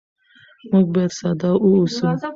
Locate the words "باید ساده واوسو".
0.93-2.07